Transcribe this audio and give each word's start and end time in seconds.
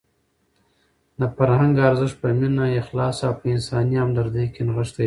د 1.19 1.21
فرهنګ 1.35 1.75
ارزښت 1.89 2.15
په 2.21 2.29
مینه، 2.39 2.65
اخلاص 2.81 3.17
او 3.27 3.33
په 3.39 3.45
انساني 3.53 3.95
همدردۍ 3.99 4.45
کې 4.53 4.61
نغښتی 4.67 4.95
دی. 4.97 4.99